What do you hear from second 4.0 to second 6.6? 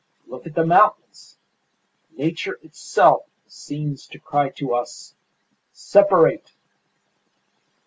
to cry to us, 'Separate!